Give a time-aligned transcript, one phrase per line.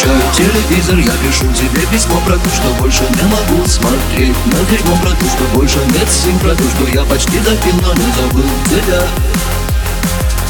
[0.00, 4.34] Выключаю телевизор, я пишу тебе письмо про то, что больше не могу смотреть.
[4.46, 6.38] На фильм про то, что больше нет сил.
[6.38, 9.02] Про то, что я почти допил, но не забыл тебя.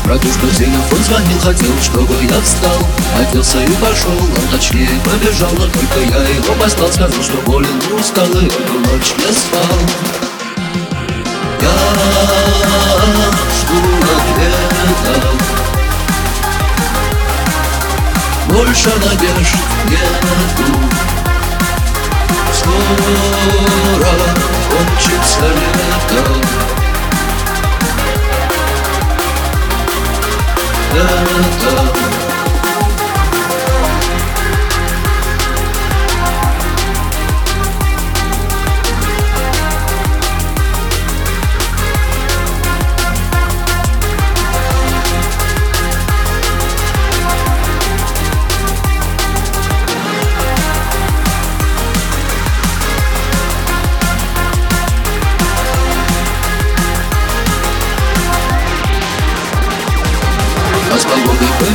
[0.04, 2.78] Про то, что телефон звонил, хотел, чтобы я встал.
[3.18, 5.50] Оделся и пошел, а точнее побежал.
[5.52, 9.80] Но только я его послал, сказал, что болен и устал И эту ночь не спал.
[11.60, 11.70] Я
[13.58, 13.80] жду
[14.14, 15.30] ответа
[18.50, 19.56] Больше надежд
[19.88, 20.66] нету
[22.52, 24.04] Скоро
[24.68, 26.70] кончится лето
[31.70, 31.89] love.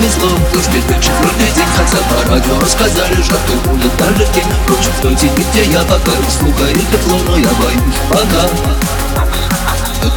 [0.06, 4.92] Повезло Дождь теперь четвертый день Хотя по радио рассказали, жарко будет даже в день Впрочем,
[4.92, 8.00] в той тени, где я пока Слуха и тепло, но я боюсь.
[8.10, 8.50] Пока.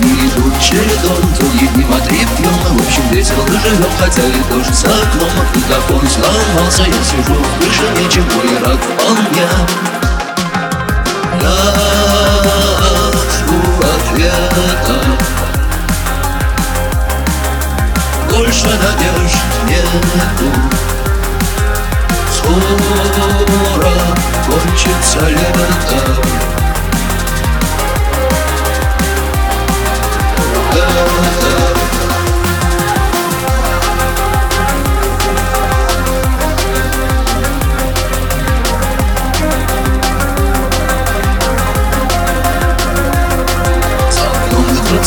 [0.00, 4.86] Дни идут чередом, другие дни смотри пьем В общем, весело живем, хотя и дождь за
[4.89, 5.31] окном.
[5.55, 8.78] Микрофон сломался, я сижу в крыше Ничего и рад.
[8.78, 9.48] Вполне.
[11.41, 11.56] Я
[13.12, 14.97] жду ответа.
[18.31, 19.17] Больше надежд
[22.32, 22.60] Скоро
[24.47, 25.69] кончится лето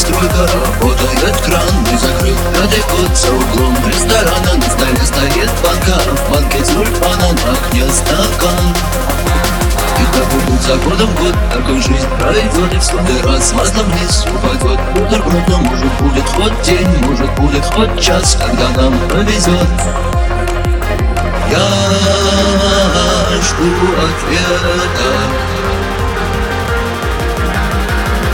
[0.01, 2.35] Стройка работает кран Не закрыл
[3.13, 4.30] за углом ресторана
[7.91, 8.75] стакан
[9.99, 14.25] И так будет за годом год Такой жизнь пройдет И в сотый раз маслом вниз
[14.25, 19.67] упадет Бутерброд, но может будет хоть день Может будет хоть час Когда нам повезет
[21.49, 22.11] Я
[23.41, 23.65] жду
[23.97, 25.11] ответа.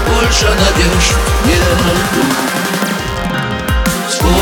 [0.07, 2.23] Больше надежд нету.
[4.09, 4.33] Скоро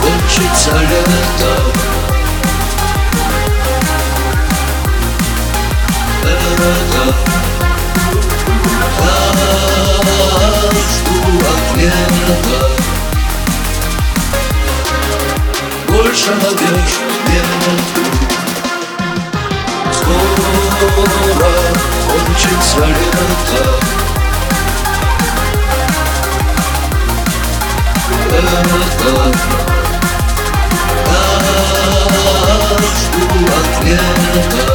[0.00, 1.91] кончится лето
[6.62, 7.14] ответа
[11.88, 12.58] ответа
[15.88, 18.02] Больше надежд нету
[19.92, 21.50] Скоро
[22.06, 23.62] кончится лето
[28.30, 28.58] Это
[32.94, 34.71] Жду ответа